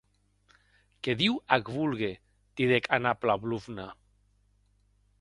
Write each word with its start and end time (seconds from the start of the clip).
Que 1.07 1.15
Diu 1.19 1.37
ac 1.59 1.69
volgue!, 1.77 2.11
didec 2.63 2.91
Anna 2.99 3.15
Pavlovna. 3.27 3.91